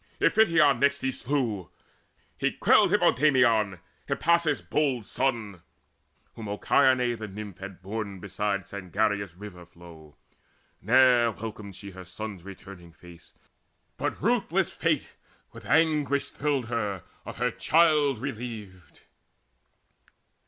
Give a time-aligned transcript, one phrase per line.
[0.19, 1.69] Iphition next he slew:
[2.35, 3.77] He quelled Hippomedon,
[4.07, 5.61] Hippasus' bold son,
[6.33, 10.15] Whom Ocyone the Nymph had borne beside Sangarius' river flow.
[10.81, 13.35] Ne'er welcomed she Her son's returning face,
[13.97, 15.17] but ruthless Fate
[15.51, 19.01] With anguish thrilled her of her child bereaved.